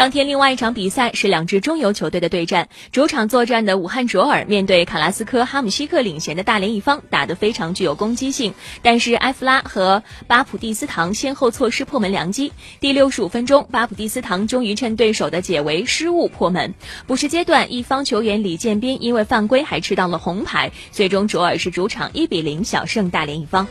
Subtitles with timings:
[0.00, 8.54] 当天另外一场比赛是两支中游球队的对战主场作战的武汉卓尔面对卡拉斯科哈姆西克领衔的大连一方打得非常具有攻击性。
[8.80, 12.50] 但是埃弗拉和巴普蒂斯唐先后错失破门良机。
[12.80, 16.72] 第六十五分钟巴普蒂斯唐终于趁对手的解围失误破门。
[17.06, 23.68] 补时阶段一方球员李建斌因为犯规还吃到了红牌最终卓尔是主场一比零小胜大连一方。